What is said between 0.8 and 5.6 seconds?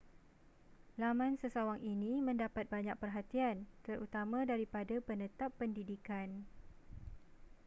laman sesawang ini mendapat banyak perhatian terutama daripada penetap